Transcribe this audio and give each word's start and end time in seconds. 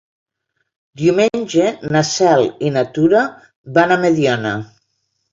Diumenge 1.01 1.67
na 1.95 2.01
Cel 2.11 2.41
i 2.69 2.71
na 2.77 2.83
Tura 2.95 3.21
van 3.77 3.93
a 3.93 3.99
Mediona. 4.07 4.55